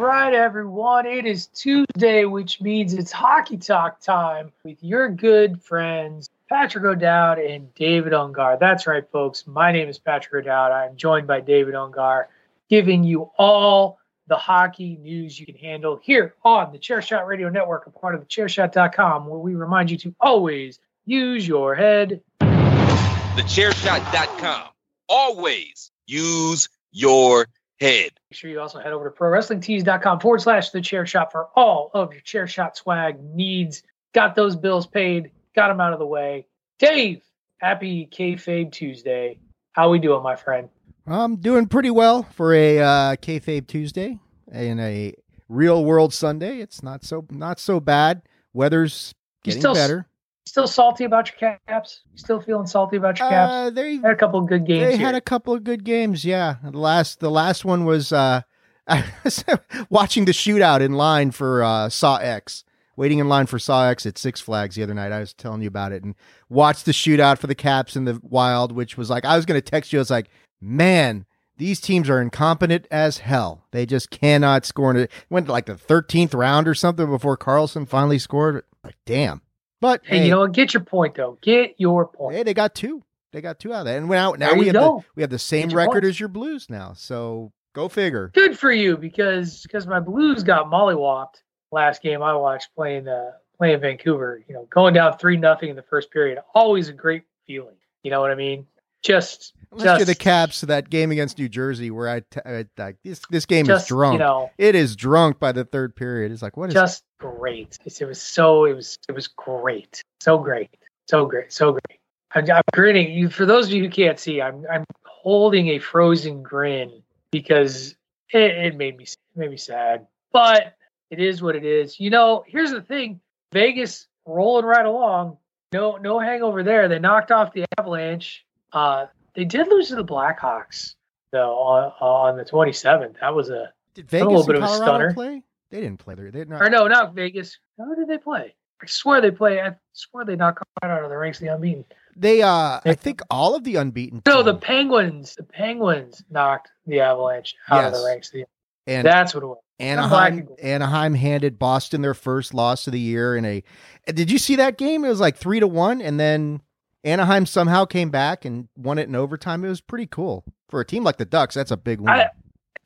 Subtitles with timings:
[0.00, 1.04] Right, everyone.
[1.06, 7.38] It is Tuesday, which means it's hockey talk time with your good friends, Patrick O'Dowd
[7.38, 8.58] and David Ungar.
[8.58, 9.46] That's right, folks.
[9.46, 10.72] My name is Patrick O'Dowd.
[10.72, 12.26] I'm joined by David Ungar,
[12.70, 17.86] giving you all the hockey news you can handle here on the Chairshot Radio Network,
[17.86, 22.22] a part of the Chairshot.com, where we remind you to always use your head.
[22.40, 24.68] Thechairshot.com.
[25.08, 27.46] Always use your
[27.80, 28.10] head.
[28.30, 31.90] Make sure you also head over to prowrestlingtees.com forward slash the chair shot for all
[31.94, 33.82] of your chair shot swag needs.
[34.12, 36.46] Got those bills paid, got them out of the way.
[36.78, 37.22] Dave,
[37.58, 39.38] happy kayfabe Tuesday.
[39.72, 40.68] How we doing, my friend?
[41.06, 44.18] I'm doing pretty well for a uh, kayfabe Tuesday
[44.50, 45.14] and a
[45.48, 46.58] real world Sunday.
[46.60, 48.22] It's not so not so bad.
[48.52, 50.06] Weather's getting still- better.
[50.50, 52.00] Still salty about your caps?
[52.16, 53.52] Still feeling salty about your caps?
[53.52, 55.06] Uh, they had a couple of good games they here.
[55.06, 56.24] had a couple of good games.
[56.24, 58.42] Yeah, the last the last one was uh,
[58.88, 59.44] I was
[59.90, 62.64] watching the shootout in line for uh, Saw X.
[62.96, 65.12] Waiting in line for Saw X at Six Flags the other night.
[65.12, 66.16] I was telling you about it and
[66.48, 69.56] watched the shootout for the Caps in the Wild, which was like I was going
[69.56, 70.00] to text you.
[70.00, 70.30] I was like,
[70.60, 71.26] man,
[71.58, 73.68] these teams are incompetent as hell.
[73.70, 74.96] They just cannot score.
[74.96, 78.64] It went to like the thirteenth round or something before Carlson finally scored.
[78.82, 79.42] Like, damn.
[79.80, 80.46] But hey, you know?
[80.46, 81.38] Get your point, though.
[81.42, 82.36] Get your point.
[82.36, 83.02] Hey, they got two.
[83.32, 84.98] They got two out of that, and now now There we have go.
[84.98, 86.08] the we have the same record points.
[86.08, 86.94] as your Blues now.
[86.94, 88.30] So go figure.
[88.34, 91.36] Good for you because because my Blues got mollywopped
[91.70, 94.42] last game I watched playing uh, playing Vancouver.
[94.48, 96.38] You know, going down three nothing in the first period.
[96.54, 97.76] Always a great feeling.
[98.02, 98.66] You know what I mean?
[99.02, 102.96] Just Unless you're the Caps, that game against New Jersey, where I, t- I like
[103.04, 104.14] this this game just is drunk.
[104.14, 106.32] you know it is drunk by the third period.
[106.32, 107.78] It's like what is just great.
[107.86, 110.70] It's- It was so it was it was great, so great,
[111.08, 112.00] so great, so great.
[112.34, 113.12] I'm, I'm grinning.
[113.12, 117.94] You for those of you who can't see, I'm I'm holding a frozen grin because
[118.32, 120.06] it, it made me it made me sad.
[120.32, 120.74] But
[121.10, 121.98] it is what it is.
[121.98, 123.20] You know, here's the thing:
[123.52, 125.38] Vegas rolling right along.
[125.72, 126.88] No no hangover there.
[126.88, 128.44] They knocked off the Avalanche.
[128.72, 130.94] Uh, they did lose to the Blackhawks
[131.32, 133.20] though on on the 27th.
[133.20, 135.12] That was a did a little bit of a stunner.
[135.14, 135.42] play?
[135.70, 136.30] They didn't play there.
[136.30, 136.62] They did not.
[136.62, 137.58] or no, not Vegas.
[137.78, 138.54] Who did they play?
[138.82, 139.60] I swear they play.
[139.60, 141.84] I swear they knocked right out of the ranks of the unbeaten.
[142.16, 144.22] They uh, I think all of the unbeaten.
[144.26, 145.34] No, the Penguins.
[145.36, 148.44] The Penguins knocked the Avalanche out of the ranks of the.
[148.86, 149.58] and That's what it was.
[149.78, 153.62] Anaheim Anaheim handed Boston their first loss of the year in a
[154.06, 155.04] Did you see that game?
[155.04, 156.60] It was like 3 to 1 and then
[157.04, 159.64] Anaheim somehow came back and won it in overtime.
[159.64, 160.44] It was pretty cool.
[160.68, 162.10] For a team like the Ducks, that's a big win.
[162.10, 162.30] I-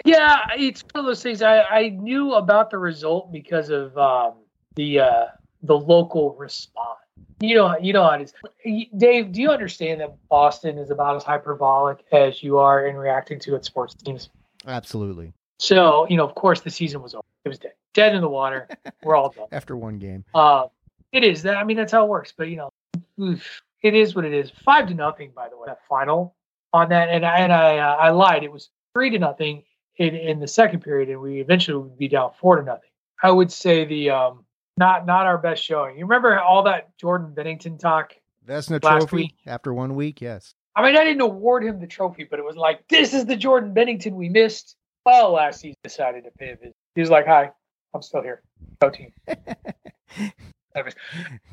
[0.05, 1.43] Yeah, it's one of those things.
[1.43, 4.35] I, I knew about the result because of um,
[4.77, 5.25] the uh,
[5.63, 6.99] the local response.
[7.41, 8.23] You know, you know how it
[8.65, 8.89] is.
[8.97, 13.39] Dave, do you understand that Boston is about as hyperbolic as you are in reacting
[13.41, 14.31] to its sports teams?
[14.67, 15.33] Absolutely.
[15.59, 17.23] So, you know, of course, the season was over.
[17.45, 18.69] It was dead, dead in the water.
[19.03, 19.47] We're all done.
[19.53, 20.25] After one game.
[20.35, 20.67] Uh,
[21.13, 21.57] it is that.
[21.57, 22.33] I mean, that's how it works.
[22.37, 22.71] But you know,
[23.21, 24.51] oof, it is what it is.
[24.65, 25.67] Five to nothing, by the way.
[25.67, 26.35] That final
[26.73, 28.43] on that, and I and I uh, I lied.
[28.43, 29.63] It was three to nothing
[29.99, 32.89] in in the second period, and we eventually would be down four to nothing.
[33.23, 34.45] I would say the um
[34.79, 35.99] not not our best showing.
[35.99, 38.15] You remember all that Jordan Binnington talk?
[38.49, 39.35] Vezina trophy week.
[39.47, 40.55] after one week, yes.
[40.77, 43.37] I mean, I didn't award him the trophy, but it was like this is the
[43.37, 44.77] Jordan Binnington we missed.
[45.05, 46.75] Well, last season decided to pay a visit.
[46.95, 47.51] He was like, "Hi,
[47.93, 48.43] I'm still here.
[48.81, 49.13] Go team."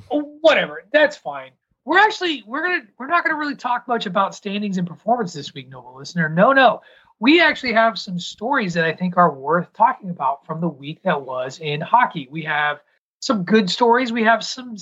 [0.10, 0.83] Whatever.
[0.92, 1.51] That's fine.
[1.92, 5.54] We're actually we're gonna we're not gonna really talk much about standings and performance this
[5.54, 6.30] week, noble listener.
[6.30, 6.80] No, no.
[7.20, 11.04] We actually have some stories that I think are worth talking about from the week
[11.04, 12.30] that was in hockey.
[12.32, 12.80] We have
[13.20, 14.14] some good stories.
[14.14, 14.78] We have some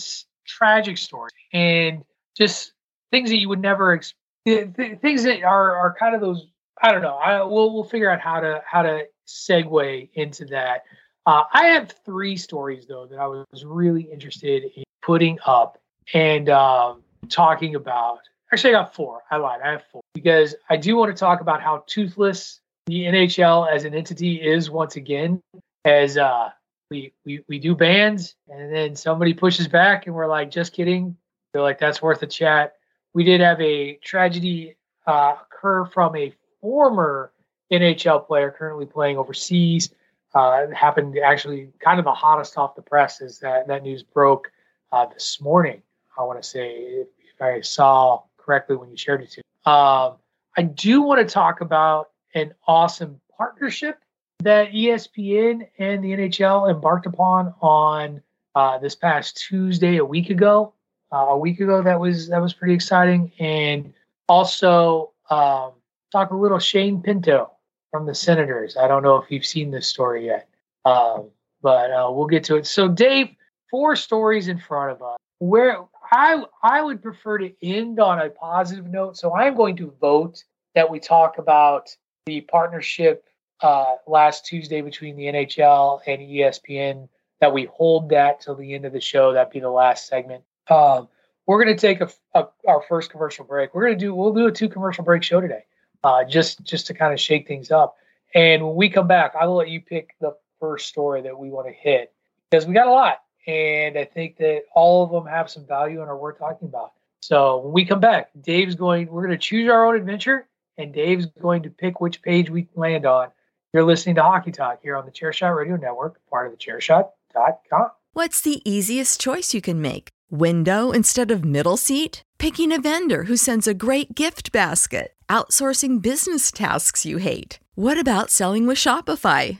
[0.45, 2.03] tragic stories, and
[2.37, 2.73] just
[3.09, 4.13] things that you would never ex-
[4.45, 6.45] th- things that are are kind of those.
[6.79, 7.15] I don't know.
[7.15, 10.83] I we'll we'll figure out how to how to segue into that.
[11.25, 15.78] Uh, I have three stories though that I was really interested in putting up
[16.13, 18.19] and um, talking about.
[18.51, 19.21] Actually, I got four.
[19.29, 19.61] I lied.
[19.63, 23.83] I have four because I do want to talk about how toothless the NHL as
[23.85, 25.41] an entity is once again.
[25.85, 26.49] As uh,
[26.89, 31.15] we we we do bans, and then somebody pushes back, and we're like, just kidding.
[31.53, 32.75] They're like, that's worth a chat.
[33.13, 34.77] We did have a tragedy
[35.07, 37.31] uh, occur from a former
[37.71, 39.93] NHL player currently playing overseas.
[40.35, 44.51] Uh, happened actually kind of the hottest off the press is that that news broke
[44.91, 45.81] uh, this morning.
[46.19, 49.71] I want to say, if, if, I saw correctly when you shared it to me.
[49.71, 50.17] Um,
[50.57, 53.97] I do want to talk about an awesome partnership
[54.39, 58.21] that ESPN and the NHL embarked upon on
[58.55, 60.73] uh, this past Tuesday, a week ago.
[61.11, 63.93] Uh, a week ago, that was that was pretty exciting, and
[64.27, 65.71] also um,
[66.11, 67.51] talk a little Shane Pinto
[67.89, 68.77] from the Senators.
[68.77, 70.47] I don't know if you've seen this story yet,
[70.85, 71.29] um,
[71.61, 72.67] but uh, we'll get to it.
[72.67, 73.29] So, Dave,
[73.71, 75.17] four stories in front of us.
[75.39, 75.79] Where
[76.11, 79.17] I I would prefer to end on a positive note.
[79.17, 80.43] So I'm going to vote
[80.75, 81.89] that we talk about
[82.25, 83.25] the partnership
[83.61, 87.09] uh, last Tuesday between the NHL and ESPN.
[87.41, 89.31] That we hold that till the end of the show.
[89.33, 90.43] That'd be the last segment.
[90.69, 91.07] Um,
[91.45, 93.73] we're going to take a, a, our first commercial break.
[93.73, 95.63] We're going to do we'll do a two commercial break show today
[96.03, 97.95] uh, just just to kind of shake things up.
[98.35, 101.49] And when we come back, I will let you pick the first story that we
[101.49, 102.13] want to hit
[102.49, 106.01] because we got a lot, and I think that all of them have some value
[106.01, 106.93] and are worth talking about.
[107.21, 109.07] So when we come back, Dave's going.
[109.07, 110.47] We're going to choose our own adventure,
[110.77, 113.29] and Dave's going to pick which page we land on.
[113.73, 117.91] You're listening to Hockey Talk here on the Chairshot Radio Network, part of the Chairshot.com.
[118.13, 120.09] What's the easiest choice you can make?
[120.31, 122.23] Window instead of middle seat?
[122.39, 125.13] Picking a vendor who sends a great gift basket?
[125.29, 127.59] Outsourcing business tasks you hate?
[127.75, 129.59] What about selling with Shopify?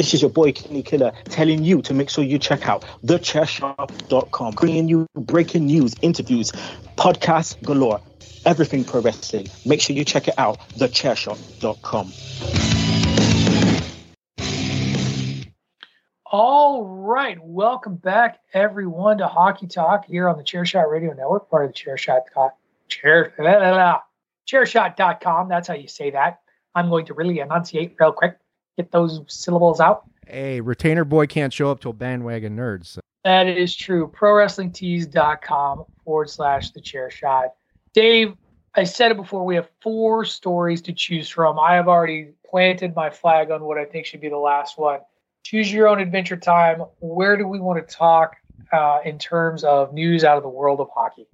[0.00, 4.54] This is your boy Kenny Killer telling you to make sure you check out thechairshot.com,
[4.54, 6.52] bringing you breaking news, interviews,
[6.96, 8.00] podcasts galore,
[8.46, 9.48] everything pro wrestling.
[9.66, 12.12] Make sure you check it out, thechairshot.com.
[16.32, 21.64] All right, welcome back everyone to Hockey Talk here on the Chairshot Radio Network, part
[21.64, 22.22] of the Chairshot
[22.88, 24.00] Chair blah, blah, blah,
[24.48, 25.48] Chairshot.com.
[25.48, 26.40] That's how you say that.
[26.74, 28.38] I'm going to really enunciate real quick
[28.76, 30.04] get those syllables out.
[30.26, 32.86] Hey, retainer boy can't show up till bandwagon nerds.
[32.86, 33.00] So.
[33.24, 34.08] That is true.
[34.08, 37.48] ProWrestlingTees.com forward slash the chair shot.
[37.92, 38.34] Dave,
[38.74, 39.44] I said it before.
[39.44, 41.58] We have four stories to choose from.
[41.58, 45.00] I have already planted my flag on what I think should be the last one.
[45.50, 46.84] Choose your own adventure time.
[47.00, 48.36] Where do we want to talk
[48.72, 51.26] uh, in terms of news out of the world of hockey?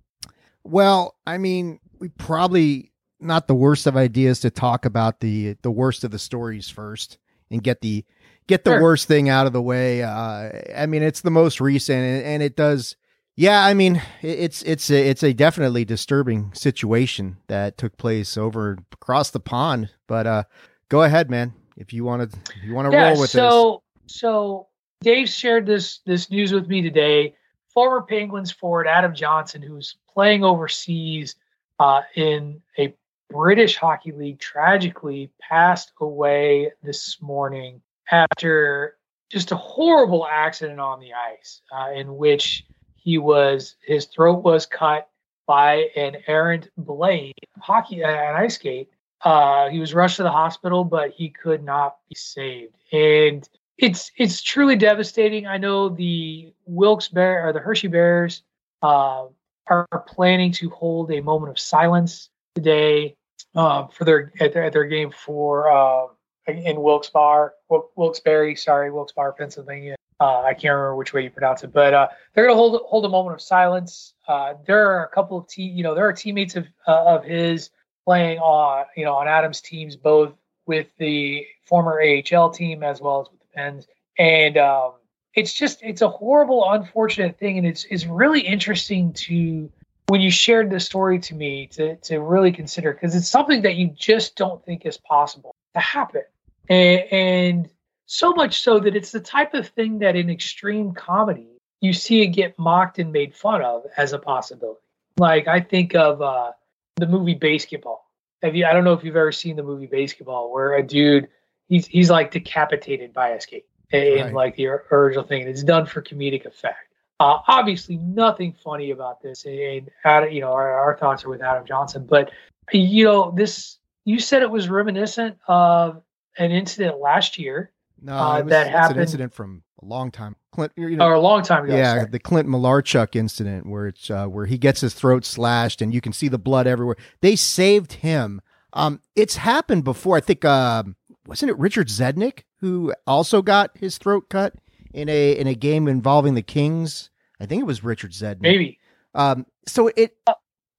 [0.64, 5.70] Well, I mean, we probably not the worst of ideas to talk about the the
[5.70, 7.18] worst of the stories first
[7.50, 8.06] and get the
[8.46, 8.82] get the sure.
[8.82, 10.02] worst thing out of the way.
[10.02, 12.96] Uh, I mean, it's the most recent, and, and it does.
[13.34, 18.78] Yeah, I mean, it's it's a, it's a definitely disturbing situation that took place over
[18.92, 19.90] across the pond.
[20.06, 20.44] But uh,
[20.88, 21.52] go ahead, man.
[21.76, 23.85] If you want to, you want to yeah, roll with so, this.
[24.06, 24.68] So,
[25.00, 27.34] Dave shared this this news with me today.
[27.72, 31.36] Former Penguins forward Adam Johnson, who's playing overseas
[31.78, 32.94] uh, in a
[33.30, 38.96] British Hockey League tragically passed away this morning after
[39.28, 44.64] just a horrible accident on the ice uh, in which he was his throat was
[44.64, 45.08] cut
[45.46, 48.88] by an errant blade hockey uh, an ice skate.
[49.22, 52.74] Uh, he was rushed to the hospital, but he could not be saved.
[52.92, 55.46] And it's it's truly devastating.
[55.46, 58.42] I know the Wilkes Bear or the Hershey Bears
[58.82, 59.26] uh,
[59.68, 63.16] are planning to hold a moment of silence today
[63.54, 66.06] uh, for their at, their at their game for uh,
[66.46, 69.96] in Wilkes-Barre, Wilkes-Barre, sorry, Wilkes-Barre, Pennsylvania.
[70.20, 72.80] Uh, I can't remember which way you pronounce it, but uh, they're going to hold
[72.86, 74.14] hold a moment of silence.
[74.26, 77.70] Uh, there are a couple of te- you know, there are teammates of of his
[78.06, 80.32] playing on you know on Adams teams, both
[80.66, 83.86] with the former AHL team as well as Pens,
[84.18, 84.92] and um,
[85.34, 89.70] it's just it's a horrible, unfortunate thing, and it's it's really interesting to
[90.08, 93.76] when you shared this story to me to to really consider because it's something that
[93.76, 96.22] you just don't think is possible to happen,
[96.68, 97.70] and, and
[98.06, 102.22] so much so that it's the type of thing that in extreme comedy you see
[102.22, 104.80] it get mocked and made fun of as a possibility.
[105.18, 106.52] Like I think of uh,
[106.96, 107.98] the movie BASEketball.
[108.42, 108.66] Have you?
[108.66, 111.28] I don't know if you've ever seen the movie BASEketball, where a dude
[111.68, 114.34] he's he's like decapitated by a skate in right.
[114.34, 115.42] like the original thing.
[115.42, 116.78] And it's done for comedic effect.
[117.18, 121.42] Uh, obviously, nothing funny about this, and Adam, you know our, our thoughts are with
[121.42, 122.06] Adam Johnson.
[122.06, 122.30] But
[122.72, 126.02] you know this, you said it was reminiscent of
[126.38, 128.96] an incident last year no, uh, was, that happened.
[128.96, 130.36] an incident from a long time.
[130.52, 131.76] Clint, you know, or a long time ago.
[131.76, 135.94] Yeah, the Clint Malarchuk incident where it's uh, where he gets his throat slashed and
[135.94, 136.96] you can see the blood everywhere.
[137.20, 138.40] They saved him.
[138.72, 140.16] Um, it's happened before.
[140.16, 140.84] I think uh,
[141.26, 144.54] wasn't it Richard Zednik who also got his throat cut
[144.92, 147.10] in a in a game involving the Kings?
[147.40, 148.40] I think it was Richard Zednik.
[148.40, 148.78] Maybe.
[149.14, 150.16] Um, so it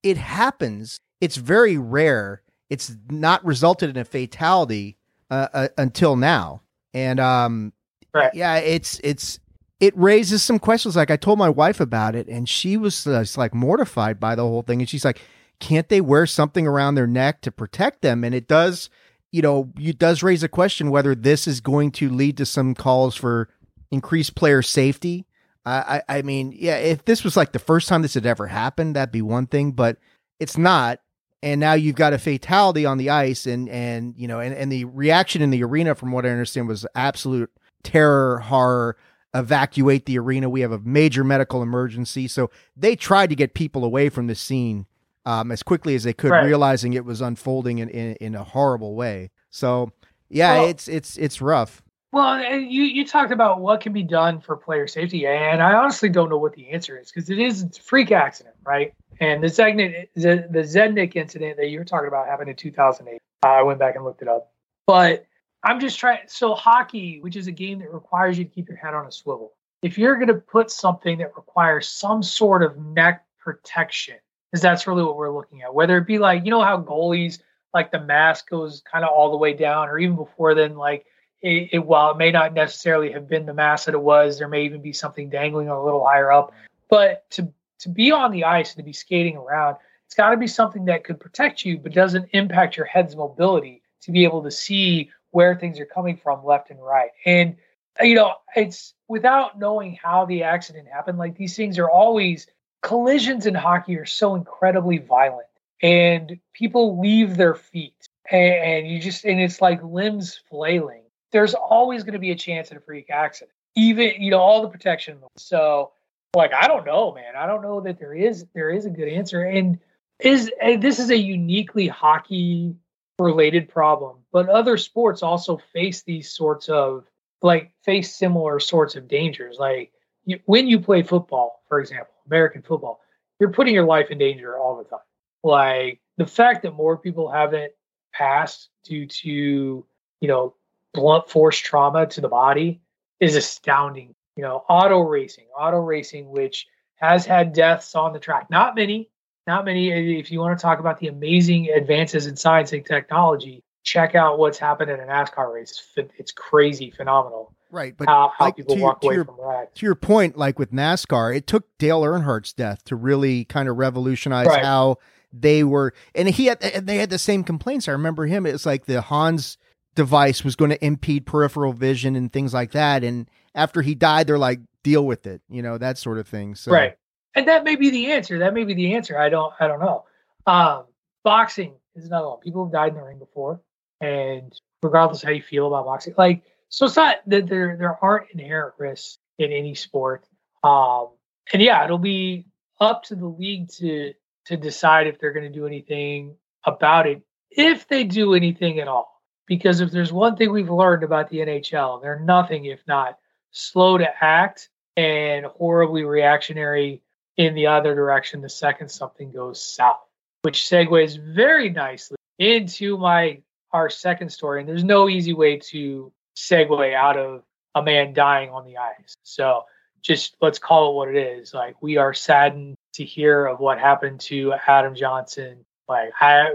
[0.04, 1.00] it happens.
[1.22, 2.42] It's very rare.
[2.70, 4.98] It's not resulted in a fatality
[5.30, 6.62] uh, uh, until now.
[6.94, 7.74] And um,
[8.14, 8.34] right.
[8.34, 9.40] yeah, it's it's
[9.80, 10.96] it raises some questions.
[10.96, 14.44] Like I told my wife about it, and she was uh, like mortified by the
[14.44, 14.82] whole thing.
[14.82, 15.22] And she's like,
[15.60, 18.90] "Can't they wear something around their neck to protect them?" And it does,
[19.32, 22.74] you know, it does raise a question whether this is going to lead to some
[22.76, 23.50] calls for
[23.92, 25.26] increased player safety.
[25.66, 28.96] I, I mean, yeah, if this was like the first time this had ever happened,
[28.96, 29.98] that'd be one thing, but
[30.40, 31.02] it's not.
[31.44, 34.72] And now you've got a fatality on the ice and and you know and, and
[34.72, 37.52] the reaction in the arena from what i understand was absolute
[37.84, 38.98] terror horror
[39.34, 40.50] evacuate the arena.
[40.50, 42.28] We have a major medical emergency.
[42.28, 44.88] So they tried to get people away from the scene
[45.28, 46.46] um, as quickly as they could right.
[46.46, 49.92] realizing it was unfolding in, in, in a horrible way so
[50.30, 51.82] yeah well, it's it's it's rough
[52.12, 56.10] well you you talked about what can be done for player safety and i honestly
[56.10, 59.48] don't know what the answer is because it is a freak accident right and the
[59.48, 63.20] Zednik, the, the Zednik incident that you were talking about happened in 2008.
[63.44, 64.52] I went back and looked it up.
[64.86, 65.26] But
[65.64, 66.20] I'm just trying.
[66.28, 69.12] So hockey, which is a game that requires you to keep your head on a
[69.12, 74.16] swivel, if you're going to put something that requires some sort of neck protection,
[74.52, 75.74] because that's really what we're looking at.
[75.74, 77.40] Whether it be like you know how goalies
[77.74, 81.06] like the mask goes kind of all the way down, or even before then, like
[81.42, 84.48] it, it, while it may not necessarily have been the mask that it was, there
[84.48, 86.54] may even be something dangling a little higher up.
[86.90, 90.38] But to to be on the ice and to be skating around, it's got to
[90.38, 94.44] be something that could protect you, but doesn't impact your head's mobility to be able
[94.44, 97.12] to see where things are coming from left and right.
[97.26, 97.58] And,
[98.02, 102.48] you know, it's without knowing how the accident happened, like these things are always
[102.88, 105.48] collisions in hockey are so incredibly violent
[105.84, 111.04] and people leave their feet and, and you just, and it's like limbs flailing.
[111.34, 114.62] There's always going to be a chance at a freak accident, even, you know, all
[114.62, 115.18] the protection.
[115.36, 115.92] So,
[116.34, 117.36] like I don't know, man.
[117.38, 119.44] I don't know that there is there is a good answer.
[119.44, 119.80] And
[120.22, 122.74] is eh, this is a uniquely hockey
[123.20, 127.04] related problem, but other sports also face these sorts of
[127.42, 129.58] like face similar sorts of dangers.
[129.60, 129.92] Like
[130.24, 133.02] you, when you play football, for example, American football,
[133.40, 135.00] you're putting your life in danger all the time.
[135.44, 137.72] Like the fact that more people haven't
[138.14, 140.56] passed due to you know
[140.94, 142.82] blunt force trauma to the body
[143.20, 148.50] is astounding you know, auto racing, auto racing, which has had deaths on the track.
[148.50, 149.10] Not many,
[149.48, 150.20] not many.
[150.20, 154.38] If you want to talk about the amazing advances in science and technology, check out
[154.38, 155.84] what's happened in a NASCAR race.
[156.18, 157.56] It's crazy, phenomenal.
[157.72, 159.38] Right, but how, how like, people walk away your, from.
[159.38, 163.78] To your point, like with NASCAR, it took Dale Earnhardt's death to really kind of
[163.78, 164.64] revolutionize right.
[164.64, 164.98] how
[165.34, 165.94] they were.
[166.16, 167.88] And he had, they had the same complaints.
[167.88, 168.46] I remember him.
[168.46, 169.58] It was like the Hans
[169.96, 173.04] device was going to impede peripheral vision and things like that.
[173.04, 176.56] And after he died, they're like, deal with it, you know, that sort of thing.
[176.56, 176.96] So right,
[177.36, 178.40] and that may be the answer.
[178.40, 179.20] That may be the answer.
[179.20, 180.06] I don't, I don't know.
[180.46, 180.86] Um,
[181.26, 182.40] boxing is another one.
[182.40, 183.60] People have died in the ring before,
[184.00, 188.32] and regardless how you feel about boxing, like So it's not that there there aren't
[188.32, 190.26] inherent risks in any sport.
[190.64, 191.10] Um,
[191.54, 192.46] and yeah, it'll be
[192.80, 194.14] up to the league to
[194.46, 197.22] to decide if they're going to do anything about it,
[197.52, 199.22] if they do anything at all.
[199.46, 203.18] Because if there's one thing we've learned about the NHL, they're nothing if not
[203.52, 207.02] slow to act and horribly reactionary
[207.38, 210.02] in the other direction the second something goes south,
[210.42, 214.62] which segues very nicely into my our second story.
[214.62, 217.42] And there's no easy way to segue out of
[217.76, 219.16] a man dying on the ice.
[219.24, 219.64] So
[220.02, 221.54] just let's call it what it is.
[221.54, 225.66] Like we are saddened to hear of what happened to Adam Johnson.
[225.88, 226.50] Like I,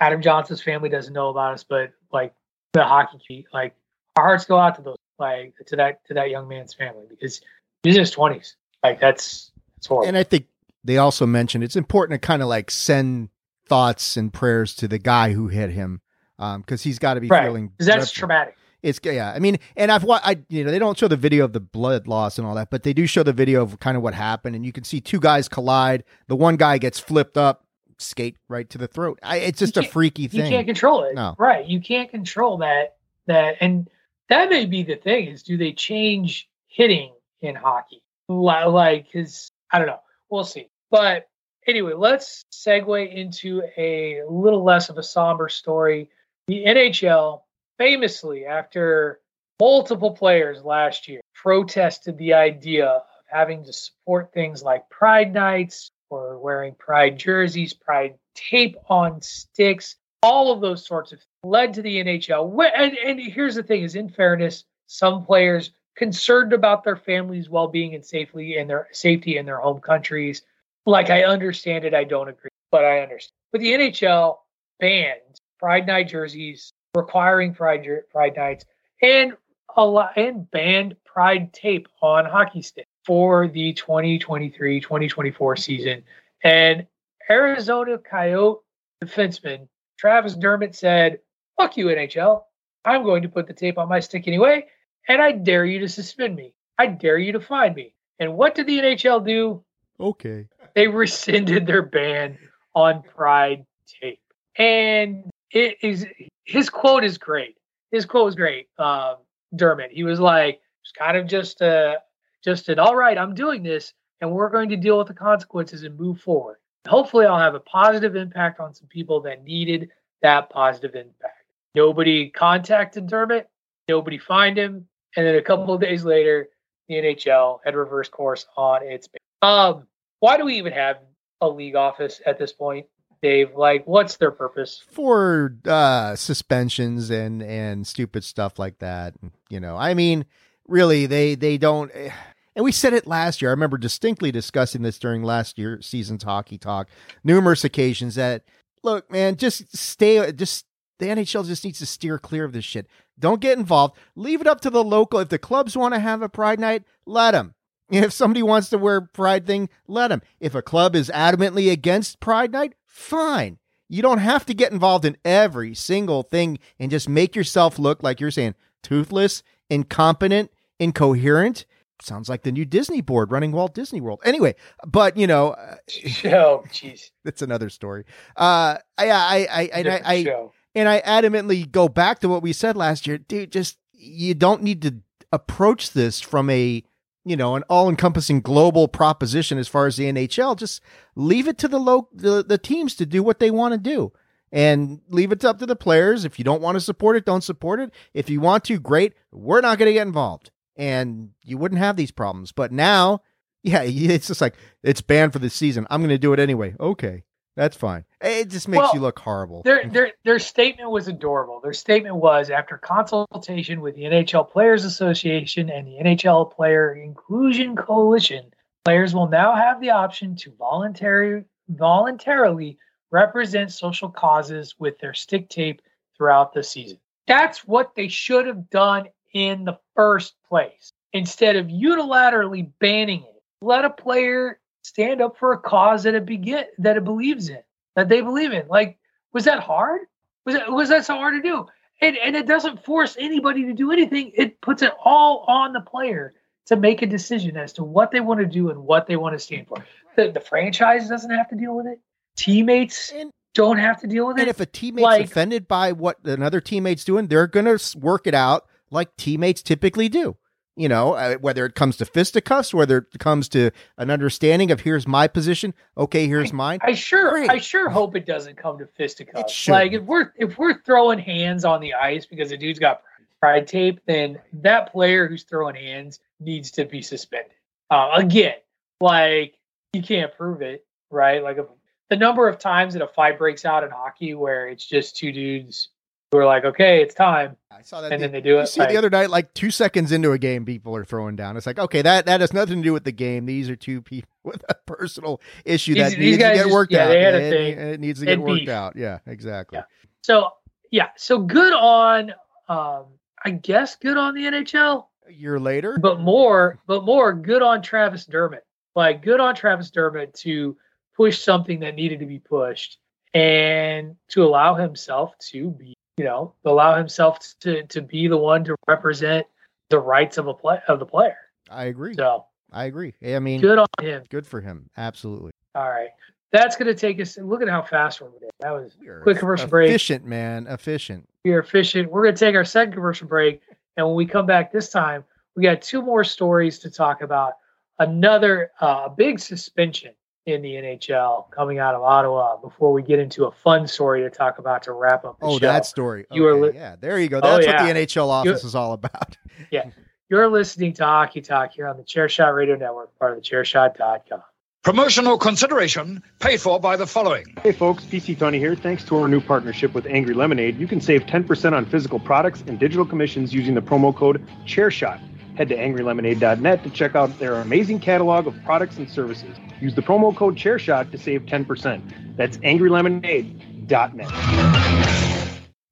[0.00, 2.32] Adam Johnson's family doesn't know about us, but like
[2.72, 3.74] the hockey, team, like
[4.16, 7.40] our hearts go out to those, like to that to that young man's family because
[7.82, 8.56] he's in his twenties.
[8.82, 10.08] Like that's that's horrible.
[10.08, 10.46] And I think
[10.84, 13.30] they also mentioned it's important to kind of like send
[13.66, 16.00] thoughts and prayers to the guy who hit him
[16.36, 17.44] because um, he's got to be right.
[17.44, 18.12] feeling that's dreadful.
[18.14, 18.56] traumatic.
[18.84, 19.32] It's yeah.
[19.32, 21.60] I mean, and I've wa- I you know they don't show the video of the
[21.60, 24.12] blood loss and all that, but they do show the video of kind of what
[24.12, 26.04] happened, and you can see two guys collide.
[26.28, 27.64] The one guy gets flipped up,
[27.96, 29.18] skate right to the throat.
[29.22, 30.44] I, it's just a freaky thing.
[30.44, 31.14] You can't control it.
[31.14, 31.34] No.
[31.38, 31.66] Right.
[31.66, 33.88] You can't control that that and
[34.28, 38.02] that may be the thing is do they change hitting in hockey?
[38.28, 40.00] Like cuz I don't know.
[40.28, 40.68] We'll see.
[40.90, 41.28] But
[41.66, 46.10] anyway, let's segue into a little less of a somber story.
[46.48, 47.43] The NHL
[47.78, 49.20] famously after
[49.60, 55.90] multiple players last year protested the idea of having to support things like pride nights
[56.10, 61.82] or wearing pride jerseys, pride tape on sticks, all of those sorts of led to
[61.82, 62.72] the NHL.
[62.76, 67.94] And, and here's the thing: is in fairness, some players concerned about their families' well-being
[67.94, 70.42] and safely and their safety in their home countries.
[70.86, 73.32] Like I understand it, I don't agree, but I understand.
[73.52, 74.38] But the NHL
[74.80, 75.20] banned
[75.58, 78.64] Pride Night jerseys, requiring Pride Pride nights,
[79.02, 79.34] and
[79.76, 86.02] a lot, and banned Pride tape on hockey sticks for the 2023-2024 season.
[86.42, 86.86] And
[87.30, 88.60] Arizona Coyote
[89.02, 91.20] defenseman Travis Dermott said,
[91.56, 92.44] "Fuck you, NHL.
[92.84, 94.66] I'm going to put the tape on my stick anyway,
[95.08, 96.54] and I dare you to suspend me.
[96.78, 99.64] I dare you to fine me." And what did the NHL do?
[100.00, 100.46] okay.
[100.74, 102.38] they rescinded their ban
[102.74, 103.64] on Pride
[104.00, 104.20] tape.
[104.56, 106.04] And it is
[106.44, 107.56] his quote is great.
[107.92, 108.68] His quote was great.
[108.78, 109.16] Um,
[109.56, 109.92] Dermott.
[109.92, 111.96] He was like, it's kind of just uh
[112.42, 115.84] just an all right, I'm doing this, and we're going to deal with the consequences
[115.84, 116.56] and move forward.
[116.86, 119.90] Hopefully I'll have a positive impact on some people that needed
[120.20, 121.44] that positive impact.
[121.74, 123.48] Nobody contacted Dermott,
[123.88, 124.86] nobody fined him,
[125.16, 126.48] and then a couple of days later,
[126.88, 129.08] the NHL had reversed course on its.
[129.40, 129.86] Um,
[130.20, 130.98] why do we even have
[131.40, 132.86] a league office at this point,
[133.24, 133.56] Dave?
[133.56, 134.84] Like, what's their purpose?
[134.90, 139.14] for uh suspensions and and stupid stuff like that
[139.48, 140.24] you know i mean
[140.66, 142.10] really they they don't eh,
[142.56, 143.50] and we said it last year.
[143.50, 146.88] I remember distinctly discussing this during last year season's hockey talk
[147.22, 148.44] numerous occasions that
[148.82, 150.66] look man just stay just
[151.00, 152.86] the nhl just needs to steer clear of this shit.
[153.18, 153.96] Don't get involved.
[154.16, 155.20] Leave it up to the local.
[155.20, 157.54] If the clubs want to have a pride night let them
[157.90, 162.20] if somebody wants to wear pride thing let them if a club is adamantly against
[162.20, 167.08] pride night fine you don't have to get involved in every single thing and just
[167.08, 171.66] make yourself look like you're saying toothless, incompetent, incoherent.
[172.00, 174.20] Sounds like the new Disney board running Walt Disney World.
[174.24, 174.54] Anyway,
[174.86, 175.76] but you know, uh,
[176.24, 177.10] Oh, jeez.
[177.24, 178.04] that's another story.
[178.36, 182.52] Uh, I, I, I, and I, I, and I adamantly go back to what we
[182.52, 183.52] said last year, dude.
[183.52, 184.96] Just you don't need to
[185.30, 186.82] approach this from a
[187.24, 190.56] you know an all-encompassing global proposition as far as the NHL.
[190.56, 190.82] Just
[191.14, 194.12] leave it to the low the, the teams to do what they want to do,
[194.52, 196.24] and leave it up to the players.
[196.24, 197.92] If you don't want to support it, don't support it.
[198.12, 199.14] If you want to, great.
[199.32, 202.52] We're not going to get involved, and you wouldn't have these problems.
[202.52, 203.22] But now,
[203.62, 205.86] yeah, it's just like it's banned for the season.
[205.90, 206.74] I'm going to do it anyway.
[206.78, 207.24] Okay,
[207.56, 208.04] that's fine.
[208.24, 209.62] It just makes Well, you look horrible.
[209.64, 211.60] Their, their, their statement was adorable.
[211.60, 217.76] Their statement was after consultation with the NHL Players Association and the NHL Player Inclusion
[217.76, 218.46] Coalition,
[218.84, 222.78] players will now have the option to voluntary, voluntarily
[223.10, 225.82] represent social causes with their stick tape
[226.16, 226.98] throughout the season.
[227.26, 230.92] That's what they should have done in the first place.
[231.12, 236.26] Instead of unilaterally banning it, let a player stand up for a cause that it
[236.26, 237.62] begin that it believes in,
[237.96, 238.66] that they believe in.
[238.68, 238.98] Like,
[239.32, 240.02] was that hard?
[240.44, 241.66] Was that was that so hard to do?
[242.00, 244.32] And and it doesn't force anybody to do anything.
[244.34, 246.34] It puts it all on the player
[246.66, 249.34] to make a decision as to what they want to do and what they want
[249.34, 249.76] to stand for.
[250.16, 252.00] The, the franchise doesn't have to deal with it.
[252.36, 254.48] Teammates And- don't have to deal with And it.
[254.48, 258.26] And if a teammate's like- offended by what another teammate's doing, they're going to work
[258.26, 260.36] it out like teammates typically do.
[260.76, 264.80] You know, uh, whether it comes to fisticuffs, whether it comes to an understanding of
[264.80, 266.80] here's my position, okay, here's mine.
[266.82, 267.48] I sure, Great.
[267.50, 269.68] I sure hope it doesn't come to fisticuffs.
[269.68, 273.02] Like if we're if we're throwing hands on the ice because the dude's got
[273.38, 277.52] pride tape, then that player who's throwing hands needs to be suspended.
[277.90, 278.54] Uh, again,
[279.00, 279.58] like
[279.92, 281.42] you can't prove it, right?
[281.42, 281.66] Like if,
[282.10, 285.30] the number of times that a fight breaks out in hockey where it's just two
[285.30, 285.90] dudes
[286.30, 288.12] who are like, okay, it's time, I saw that.
[288.12, 288.66] and the, then they do you it.
[288.66, 291.56] see like- the other night, like two seconds into a game, people are throwing down.
[291.56, 293.46] It's like, okay, that that has nothing to do with the game.
[293.46, 296.92] These are two people with a personal issue that these needs to get just- worked
[296.92, 297.08] yeah, out.
[297.08, 297.78] they had a It- thing.
[297.78, 298.68] It, needs to get worked beef.
[298.68, 298.96] out.
[298.96, 299.78] Yeah, exactly.
[299.78, 299.84] Yeah.
[300.22, 300.48] So
[300.90, 302.32] yeah, so good on,
[302.68, 303.04] um,
[303.44, 305.06] I guess good on the NHL.
[305.28, 308.64] A year later, but more, but more good on Travis Dermott.
[308.94, 310.76] Like good on Travis Dermott to
[311.16, 312.98] push something that needed to be pushed
[313.32, 318.64] and to allow himself to be, you know, allow himself to to be the one
[318.64, 319.46] to represent
[319.90, 321.36] the rights of a play of the player.
[321.70, 322.14] I agree.
[322.14, 323.14] So I agree.
[323.24, 324.22] I mean, good on him.
[324.28, 324.88] good for him.
[324.96, 325.52] Absolutely.
[325.74, 326.10] All right.
[326.52, 328.50] That's gonna take us look at how fast we're moving.
[328.60, 329.90] That was Quick commercial break.
[329.90, 330.66] Efficient, man.
[330.68, 331.28] Efficient.
[331.44, 332.10] we are efficient.
[332.10, 333.60] We're going to take our second commercial break.
[333.96, 335.24] And when we come back this time,
[335.54, 337.54] we got two more stories to talk about.
[337.98, 340.12] Another uh, big suspension
[340.46, 344.30] in the NHL coming out of Ottawa before we get into a fun story to
[344.30, 345.58] talk about to wrap up the Oh, show.
[345.60, 346.26] that story.
[346.30, 347.38] You are li- yeah, there you go.
[347.42, 347.82] Oh, That's yeah.
[347.86, 349.36] what the NHL office You're- is all about.
[349.70, 349.84] Yeah.
[350.28, 354.42] You're listening to Hockey Talk here on the Chairshot Radio Network, part of the Chairshot.com.
[354.82, 357.46] Promotional consideration paid for by the following.
[357.62, 358.74] Hey folks, PC Tony here.
[358.74, 362.62] Thanks to our new partnership with Angry Lemonade, you can save 10% on physical products
[362.66, 365.20] and digital commissions using the promo code ChairShot.
[365.56, 369.56] Head to angrylemonade.net to check out their amazing catalog of products and services.
[369.80, 372.36] Use the promo code ChairShot to save 10%.
[372.36, 374.30] That's angrylemonade.net.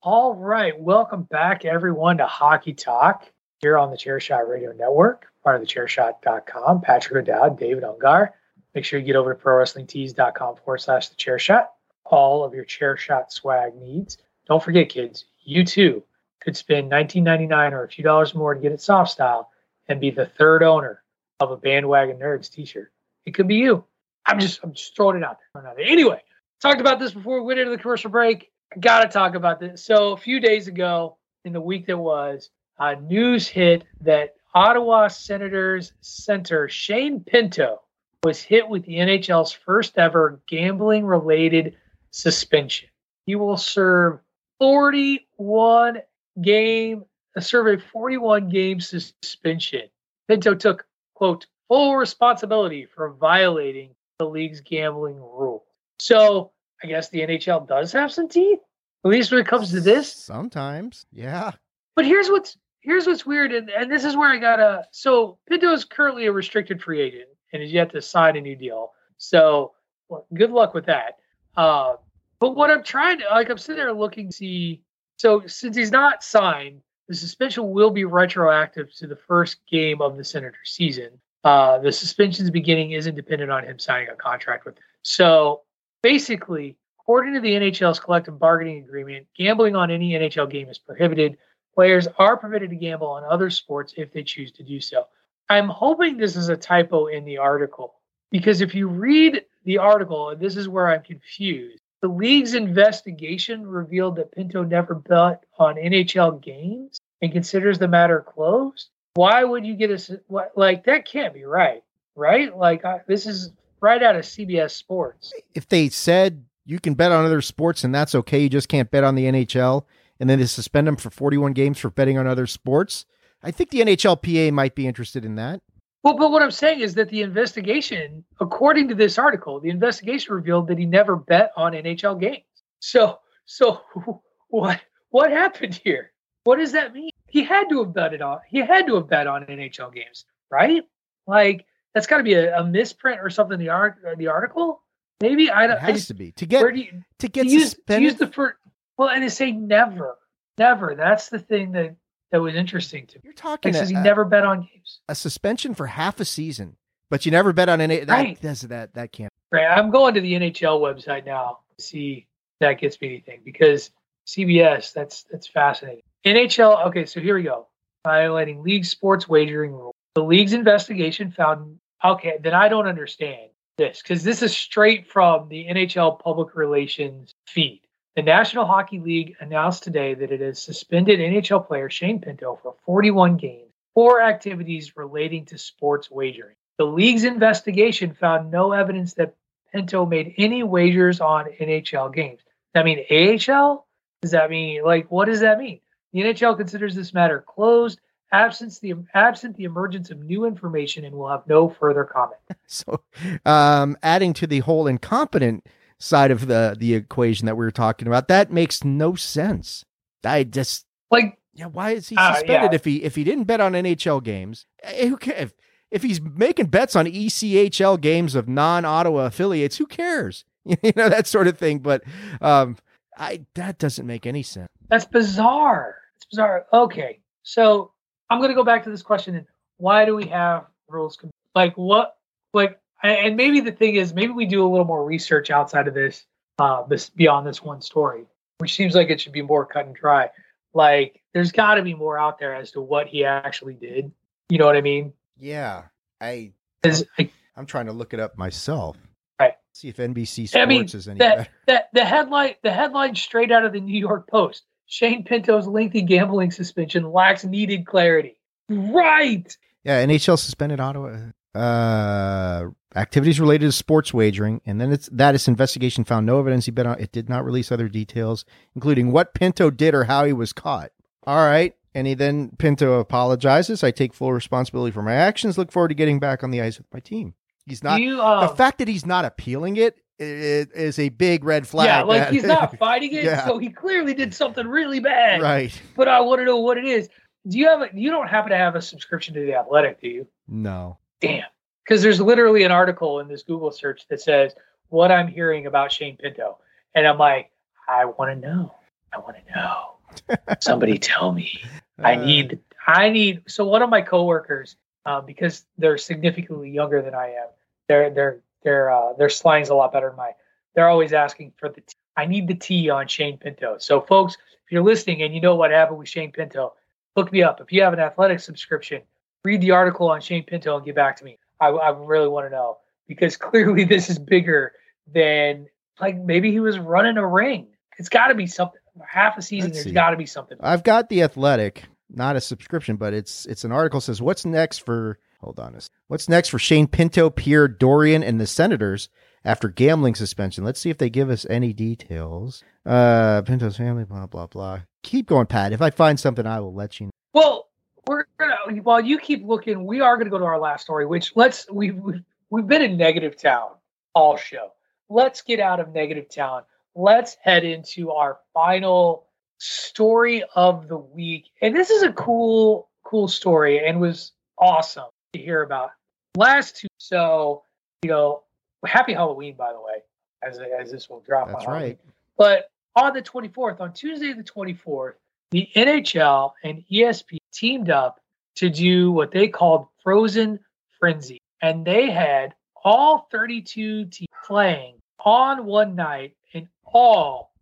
[0.03, 0.79] All right.
[0.81, 3.25] Welcome back, everyone, to Hockey Talk
[3.61, 6.81] here on the Chairshot Radio Network, part of the chairshot.com.
[6.81, 8.31] Patrick O'Dowd, David Ungar.
[8.75, 11.67] Make sure you get over to prowrestlingtees.com forward slash the chairshot.
[12.05, 14.19] All of your chairshot swag needs.
[14.49, 16.03] Don't forget, kids, you too
[16.41, 19.52] could spend $19.99 or a few dollars more to get it soft style
[19.93, 21.03] and be the third owner
[21.39, 22.91] of a bandwagon nerds t-shirt.
[23.27, 23.85] It could be you.
[24.27, 25.75] I'm just I'm just throwing it out there.
[25.79, 26.21] Anyway,
[26.61, 28.51] talked about this before we went into the commercial break.
[28.75, 29.85] I gotta talk about this.
[29.85, 35.09] So a few days ago, in the week that was, uh, news hit that Ottawa
[35.09, 37.83] Senators center Shane Pinto
[38.25, 41.77] was hit with the NHL's first ever gambling related
[42.13, 42.89] suspension.
[43.27, 44.21] He will serve
[44.59, 45.99] 41
[46.41, 47.05] game,
[47.41, 49.89] serve a 41 game suspension.
[50.29, 55.65] Pinto took, quote, full responsibility for violating the league's gambling rule.
[55.99, 58.61] So I guess the NHL does have some teeth,
[59.05, 60.13] at least when it comes to this.
[60.13, 61.07] Sometimes.
[61.13, 61.53] Yeah.
[61.97, 64.87] But here's what's here's what's weird, and, and this is where I gotta.
[64.91, 68.57] So Pinto is currently a restricted free agent and is yet to sign a new
[68.57, 68.93] deal.
[69.17, 69.73] So
[70.09, 71.19] well, good luck with that.
[71.57, 71.95] Uh,
[72.41, 74.83] but what I'm trying to like, I'm sitting there looking to see.
[75.17, 80.17] So since he's not signed, the suspension will be retroactive to the first game of
[80.17, 81.11] the Senator season.
[81.45, 84.77] Uh, the suspension's beginning isn't dependent on him signing a contract with.
[85.03, 85.63] So
[86.03, 91.37] basically, according to the NHL's collective bargaining agreement, gambling on any NHL game is prohibited.
[91.75, 95.07] Players are permitted to gamble on other sports if they choose to do so.
[95.49, 97.95] I'm hoping this is a typo in the article
[98.31, 103.67] because if you read the article, and this is where I'm confused, the league's investigation
[103.67, 108.89] revealed that Pinto never bet on NHL games and considers the matter closed.
[109.15, 110.21] Why would you get a
[110.57, 111.07] like that?
[111.07, 111.83] Can't be right,
[112.17, 112.55] right?
[112.57, 115.33] Like I, this is right out of CBS Sports.
[115.55, 118.91] If they said you can bet on other sports and that's okay, you just can't
[118.91, 119.85] bet on the NHL,
[120.19, 123.07] and then they suspend them for 41 games for betting on other sports,
[123.43, 125.61] I think the NHLPA might be interested in that.
[126.03, 130.35] Well, but what I'm saying is that the investigation, according to this article, the investigation
[130.35, 132.45] revealed that he never bet on NHL games.
[132.81, 133.83] So, so
[134.49, 136.13] what what happened here?
[136.45, 137.11] What does that mean?
[137.29, 138.41] He had to have bet it on.
[138.49, 140.83] He had to have bet on NHL games, right?
[141.27, 143.55] Like that's got to be a, a misprint or something.
[143.55, 144.83] in The art, the article,
[145.21, 145.77] maybe I It don't.
[145.77, 148.01] I has just, to be to get where do you to get to use, to
[148.01, 148.57] use the first?
[148.97, 150.17] Well, and they say never,
[150.59, 150.95] never.
[150.97, 151.95] That's the thing that
[152.33, 153.21] that was interesting to me.
[153.25, 155.01] You're talking Like, says he never bet on games.
[155.09, 156.77] a suspension for half a season,
[157.11, 158.01] but you never bet on any.
[158.01, 158.39] That, Right.
[158.41, 159.31] that's, that that can't.
[159.53, 159.67] Right.
[159.67, 162.13] I'm going to the NHL website now to see
[162.55, 163.91] if that gets me anything because
[164.27, 166.03] CBS, that's that's fascinating.
[166.25, 167.69] NHL, okay, so here we go.
[168.05, 169.95] Violating league sports wagering rule.
[170.15, 175.49] The league's investigation found okay, then I don't understand this because this is straight from
[175.49, 177.83] the NHL public relations feed.
[178.15, 182.75] The National Hockey League announced today that it has suspended NHL player Shane Pinto for
[182.85, 186.55] 41 games for activities relating to sports wagering.
[186.77, 189.35] The league's investigation found no evidence that
[189.73, 192.41] Pinto made any wagers on NHL games.
[192.41, 193.87] Does that mean AHL?
[194.21, 195.81] Does that mean like what does that mean?
[196.13, 197.99] The NHL considers this matter closed,
[198.31, 202.41] absent the absent the emergence of new information, and will have no further comment.
[202.67, 203.03] So,
[203.45, 205.67] um, adding to the whole incompetent
[206.03, 209.85] side of the the equation that we were talking about, that makes no sense.
[210.25, 212.75] I just Like yeah, why is he Uh, suspended yeah.
[212.77, 214.67] if he if he didn't bet on NHL games?
[214.83, 215.53] Eh, Who ca- if,
[215.91, 220.45] if he's making bets on ECHL games of non Ottawa affiliates, who cares?
[220.83, 221.81] You know that sort of thing.
[221.81, 222.03] But
[222.41, 222.77] um,
[223.19, 224.69] I that doesn't make any sense.
[224.89, 225.97] That's bizarre.
[226.17, 226.67] It's bizarre.
[226.73, 227.93] Okay, so
[228.31, 229.45] I'm going to go back to this question.
[229.79, 231.19] Why do we have rules?
[231.55, 232.15] Like what?
[232.55, 235.95] Like, and maybe the thing is, maybe we do a little more research outside of
[235.95, 236.25] this,
[236.59, 238.25] uh, this beyond this one story,
[238.59, 240.31] which seems like it should be more cut and dry.
[240.75, 244.13] Like, there's got to be more out there as to what he actually did.
[244.49, 245.13] You know what I mean?
[245.39, 245.85] Yeah,
[246.21, 246.53] i
[246.85, 248.97] like, I'm trying to look it up myself.
[249.41, 249.55] Right.
[249.73, 251.51] See if NBC Sports I mean, is any that, better.
[251.67, 254.65] that the headline the headline straight out of the New York Post.
[254.87, 258.37] Shane Pinto's lengthy gambling suspension lacks needed clarity.
[258.69, 259.57] Right.
[259.85, 265.49] Yeah, NHL suspended Ottawa uh activities related to sports wagering, and then it's that its
[265.49, 266.99] investigation found no evidence he bet on.
[267.01, 270.91] It did not release other details, including what Pinto did or how he was caught.
[271.27, 271.75] All right.
[271.95, 273.85] And he then Pinto apologizes.
[273.85, 275.59] I take full responsibility for my actions.
[275.59, 277.35] Look forward to getting back on the ice with my team.
[277.67, 281.45] He's not you, um, the fact that he's not appealing it i- i- a big
[281.45, 281.87] red flag.
[281.87, 283.47] yeah, like that- he's not fighting it, Yeah.
[283.47, 285.41] so he clearly did something really bad.
[285.43, 285.81] right.
[285.97, 287.09] But I want to know what it is.
[287.47, 290.09] Do you have a, you don't happen to have a subscription to the Athletic, do
[290.09, 290.27] you?
[290.49, 290.99] No.
[291.23, 291.45] Damn.
[291.85, 294.55] Because there's literally an article in this Google search that says
[294.89, 296.59] what I'm hearing about Shane Pinto,
[296.95, 297.51] and I'm like,
[297.89, 298.75] I want to know.
[299.13, 300.57] I want to know.
[300.61, 301.61] Somebody tell me.
[301.99, 302.59] I Uh, need.
[302.87, 303.43] I need.
[303.49, 307.49] So one of my coworkers, um, because they're significantly younger than I am,
[307.89, 310.35] their their their uh, their slang's a lot better than mine.
[310.75, 311.81] They're always asking for the.
[311.81, 313.79] T- I need the T on Shane Pinto.
[313.79, 314.35] So folks,
[314.67, 316.75] if you're listening and you know what happened with Shane Pinto,
[317.17, 317.61] look me up.
[317.61, 319.03] If you have an athletic subscription,
[319.45, 321.39] read the article on Shane Pinto and get back to me.
[321.61, 324.73] I, I really want to know because clearly this is bigger
[325.13, 325.67] than
[326.01, 327.69] like maybe he was running a ring.
[327.99, 328.79] It's got to be something.
[329.07, 330.59] Half a season, Let's there's got to be something.
[330.61, 334.85] I've got the Athletic, not a subscription, but it's it's an article says what's next
[334.85, 339.09] for hold on a what's next for Shane Pinto, Pierre Dorion, and the Senators
[339.47, 340.63] after gambling suspension.
[340.63, 342.63] Let's see if they give us any details.
[342.85, 344.81] Uh, Pinto's family, blah blah blah.
[345.03, 345.73] Keep going, Pat.
[345.73, 347.07] If I find something, I will let you.
[347.07, 347.13] know.
[347.33, 347.69] Well,
[348.07, 348.52] we're gonna
[348.83, 351.97] while you keep looking, we are gonna go to our last story, which let's we've
[351.99, 353.71] we've, we've been in negative town
[354.15, 354.73] all show.
[355.09, 356.63] Let's get out of negative town.
[356.95, 359.27] Let's head into our final
[359.59, 361.51] story of the week.
[361.61, 365.91] And this is a cool, cool story and was awesome to hear about.
[366.37, 367.63] Last two so,
[368.03, 368.43] you know,
[368.87, 370.03] happy Halloween, by the way,
[370.43, 371.99] as as this will drop That's on right.
[372.37, 375.15] But on the 24th, on Tuesday the 24th,
[375.51, 378.22] the NHL and ESPN teamed up
[378.57, 380.61] to do what they called Frozen
[380.99, 381.41] Frenzy.
[381.61, 387.53] And they had all 32 teams playing on one night, and all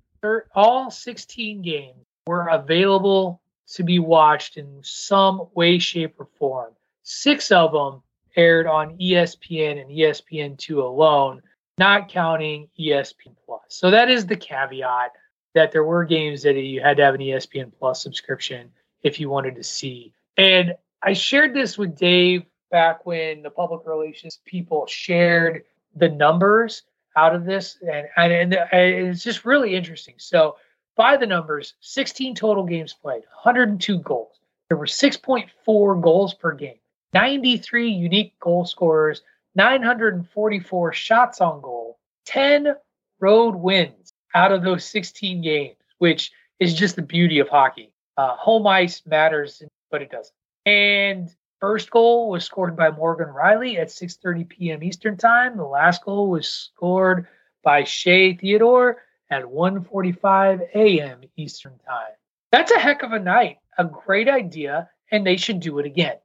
[0.55, 6.73] all 16 games were available to be watched in some way, shape, or form.
[7.03, 8.03] Six of them
[8.37, 11.41] aired on ESPN and ESPN2 alone,
[11.79, 13.63] not counting ESPN Plus.
[13.69, 15.13] So that is the caveat
[15.55, 18.71] that there were games that you had to have an ESPN Plus subscription
[19.03, 20.13] if you wanted to see.
[20.37, 25.65] And I shared this with Dave back when the public relations people shared
[25.97, 26.83] the numbers
[27.17, 30.15] out of this, and and, and it's just really interesting.
[30.19, 30.57] So
[30.97, 34.39] by the numbers, 16 total games played, 102 goals.
[34.69, 36.79] There were 6.4 goals per game,
[37.13, 39.23] 93 unique goal scorers,
[39.57, 42.75] 944 shots on goal, 10
[43.19, 47.93] road wins out of those 16 games, which is just the beauty of hockey.
[48.17, 50.35] Uh, home ice matters, but it doesn't.
[50.67, 54.83] And first goal was scored by Morgan Rielly at 6:30 p.m.
[54.83, 55.57] Eastern Time.
[55.57, 57.27] The last goal was scored
[57.63, 58.99] by Shea Theodore
[59.31, 61.21] at 1:45 a.m.
[61.37, 62.13] Eastern Time.
[62.53, 63.59] That's a heck of a night.
[63.79, 66.17] A great idea, and they should do it again.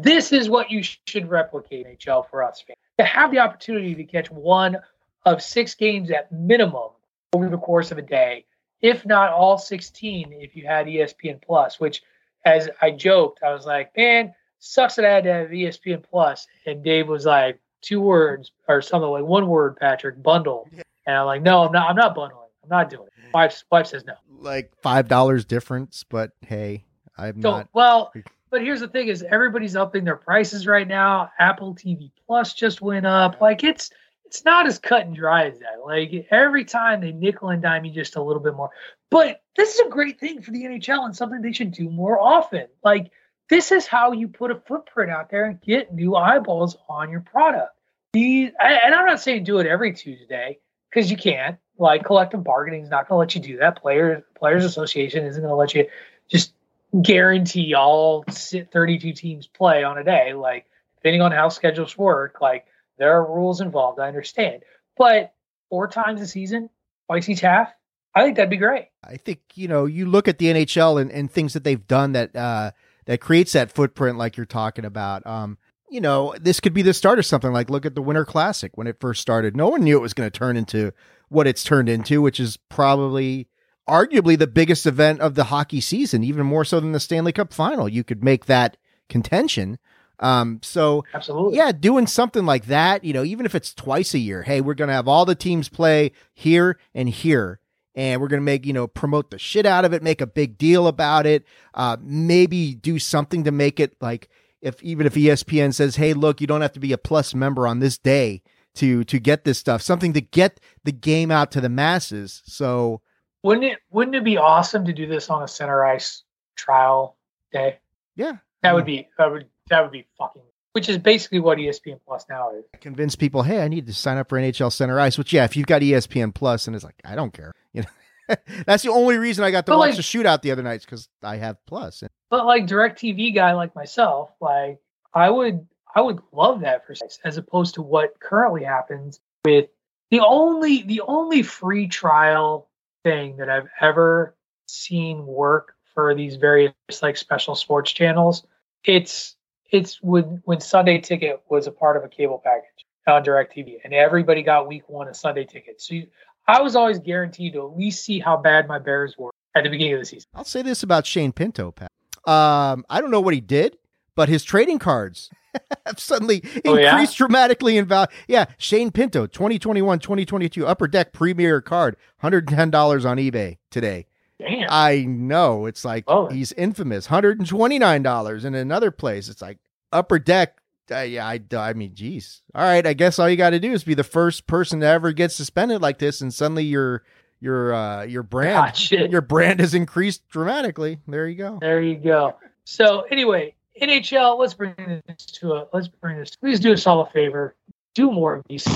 [0.00, 2.78] This is what you should replicate NHL for us fans.
[2.98, 4.78] To have the opportunity to catch one
[5.24, 6.90] of six games at minimum
[7.32, 8.44] over the course of a day,
[8.80, 12.02] if not all 16 if you had ESPN Plus, which
[12.44, 16.46] as I joked, I was like, man, sucks that I had to have ESPN Plus.
[16.66, 20.68] And Dave was like, two words or something like one word, Patrick, bundle.
[21.06, 22.48] And I'm like, no, I'm not I'm not bundling.
[22.62, 23.34] I'm not doing it.
[23.34, 24.14] Wife, wife says no.
[24.30, 26.86] Like five dollars difference, but hey,
[27.18, 27.68] I'm So not.
[27.74, 28.10] well,
[28.50, 31.30] but here's the thing: is everybody's upping their prices right now.
[31.38, 33.40] Apple TV Plus just went up.
[33.40, 33.90] Like it's
[34.34, 35.84] it's not as cut and dry as that.
[35.86, 38.70] Like every time they nickel and dime you just a little bit more.
[39.08, 42.18] But this is a great thing for the NHL and something they should do more
[42.20, 42.66] often.
[42.82, 43.12] Like
[43.48, 47.20] this is how you put a footprint out there and get new eyeballs on your
[47.20, 47.76] product.
[48.12, 50.58] These, and I'm not saying do it every Tuesday
[50.90, 51.56] because you can't.
[51.78, 53.80] Like collective bargaining is not going to let you do that.
[53.80, 55.86] Players Players Association isn't going to let you
[56.28, 56.54] just
[57.00, 60.34] guarantee all 32 teams play on a day.
[60.34, 60.66] Like
[60.96, 62.66] depending on how schedules work, like
[62.98, 64.00] there are rules involved.
[64.00, 64.62] I understand,
[64.96, 65.34] but
[65.70, 66.70] four times a season,
[67.06, 67.72] twice each half,
[68.14, 68.88] I think that'd be great.
[69.02, 72.12] I think you know you look at the NHL and, and things that they've done
[72.12, 72.70] that uh,
[73.06, 75.26] that creates that footprint like you're talking about.
[75.26, 75.58] Um,
[75.90, 77.52] you know, this could be the start of something.
[77.52, 79.56] Like look at the Winter Classic when it first started.
[79.56, 80.92] No one knew it was going to turn into
[81.28, 83.48] what it's turned into, which is probably
[83.88, 87.52] arguably the biggest event of the hockey season, even more so than the Stanley Cup
[87.52, 87.88] Final.
[87.88, 88.76] You could make that
[89.08, 89.78] contention.
[90.20, 91.56] Um, so Absolutely.
[91.56, 94.74] yeah, doing something like that, you know, even if it's twice a year, hey, we're
[94.74, 97.60] to have all the teams play here and here.
[97.96, 100.58] And we're to make, you know, promote the shit out of it, make a big
[100.58, 101.44] deal about it.
[101.74, 104.28] Uh, maybe do something to make it like
[104.60, 107.68] if even if ESPN says, hey, look, you don't have to be a plus member
[107.68, 108.42] on this day
[108.76, 112.42] to to get this stuff, something to get the game out to the masses.
[112.46, 113.00] So
[113.44, 116.24] Wouldn't it wouldn't it be awesome to do this on a center ice
[116.56, 117.16] trial
[117.52, 117.78] day?
[118.16, 122.00] yeah, That would be that would that would be fucking which is basically what ESPN
[122.04, 122.64] Plus now is.
[122.80, 125.16] convince people, hey, I need to sign up for NHL Center Ice.
[125.16, 127.52] Which, yeah, if you've got ESPN Plus, and it's like, I don't care.
[127.72, 128.34] You know,
[128.66, 130.84] that's the only reason I got to But, watch like- the shootout the other nights
[130.84, 132.02] because I have Plus.
[132.02, 134.80] And But like DirecTV guy like myself, like
[135.14, 139.68] I would I would love that for as opposed to what currently happens with
[140.10, 142.68] the only the only free trial
[143.04, 144.34] thing that I've ever
[144.66, 148.44] seen work for these various like special sports channels.
[148.82, 149.36] It's
[149.70, 153.92] it's when when Sunday Ticket was a part of a cable package on DirecTV, and
[153.92, 155.80] everybody got week one a Sunday ticket.
[155.80, 156.06] So you,
[156.48, 159.70] I was always guaranteed to at least see how bad my Bears were at the
[159.70, 160.28] beginning of the season.
[160.34, 161.90] I'll say this about Shane Pinto, Pat.
[162.26, 163.76] Um, I don't know what he did,
[164.14, 165.28] but his trading cards
[165.86, 166.92] have suddenly Oh, yeah?
[166.92, 168.08] increased dramatically in value.
[168.26, 174.06] Yeah, Shane Pinto, 2021 2022 Upper Deck Premier card, $110 on eBay today.
[174.44, 174.68] Damn.
[174.70, 175.66] I know.
[175.66, 176.28] It's like Oh.
[176.28, 177.06] he's infamous.
[177.08, 179.28] $129 in another place.
[179.28, 179.58] It's like
[179.92, 180.58] Upper Deck.
[180.90, 182.42] Uh, yeah, I, I mean, geez.
[182.54, 184.86] All right, I guess all you got to do is be the first person to
[184.86, 187.04] ever get suspended like this, and suddenly your
[187.40, 189.10] your uh, your brand Ah, shit.
[189.10, 190.98] your brand has increased dramatically.
[191.08, 191.58] There you go.
[191.58, 192.36] There you go.
[192.64, 194.74] So anyway, NHL, let's bring
[195.06, 196.36] this to a let's bring this.
[196.36, 197.54] Please do us all a favor.
[197.94, 198.66] Do more of these.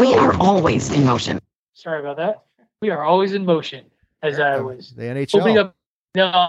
[0.00, 1.40] We are always in motion.
[1.74, 2.44] Sorry about that.
[2.80, 3.84] We are always in motion,
[4.24, 5.40] as I was The NHL.
[5.40, 5.76] opening up.
[6.14, 6.48] No.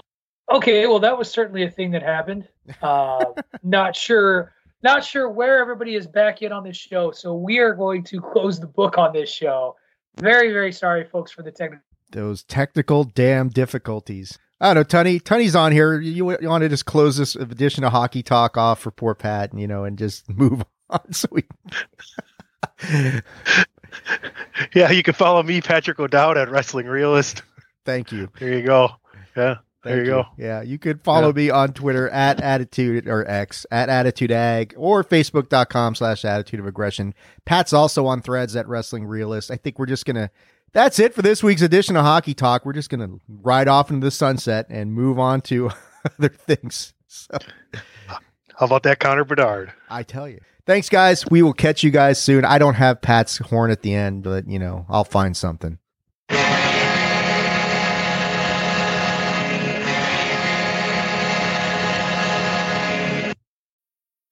[0.50, 2.48] Okay, well that was certainly a thing that happened.
[2.82, 3.24] Uh,
[3.62, 7.10] not sure, not sure where everybody is back yet on this show.
[7.10, 9.76] So we are going to close the book on this show.
[10.18, 11.84] Very, very sorry, folks, for the technical.
[12.12, 14.38] Those technical damn difficulties.
[14.60, 15.18] I don't know, Tunny.
[15.20, 16.00] Tunny's on here.
[16.00, 19.50] You, you want to just close this edition of Hockey Talk off for poor Pat,
[19.52, 21.12] and you know, and just move on.
[21.12, 21.44] So we.
[24.74, 27.42] Yeah, you can follow me, Patrick O'Dowd, at Wrestling Realist.
[27.86, 28.28] Thank you.
[28.38, 28.90] There you go.
[29.36, 30.24] Yeah, there Thank you go.
[30.36, 31.32] Yeah, you could follow Yeah.
[31.34, 36.66] me on Twitter at attitude or X at attitude ag or facebook.com slash attitude of
[36.66, 37.14] aggression.
[37.44, 39.50] Pat's also on threads at wrestling realist.
[39.50, 40.30] I think we're just gonna
[40.72, 42.66] that's it for this week's edition of Hockey Talk.
[42.66, 45.70] We're just gonna ride off into the sunset and move on to
[46.18, 46.92] other things.
[47.06, 47.38] So
[48.08, 49.72] How about that, Connor Bedard?
[49.88, 50.40] I tell you.
[50.66, 51.24] Thanks guys.
[51.30, 52.44] We will catch you guys soon.
[52.44, 55.78] I don't have Pat's horn at the end, but you know, I'll find something.